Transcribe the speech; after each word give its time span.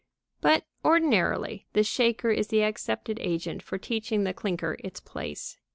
But, 0.41 0.63
ordinarily, 0.83 1.67
the 1.73 1.83
shaker 1.83 2.31
is 2.31 2.47
the 2.47 2.63
accepted 2.63 3.19
agent 3.19 3.61
for 3.61 3.77
teaching 3.77 4.23
the 4.23 4.33
clinker 4.33 4.77
its 4.83 4.99
place. 4.99 5.59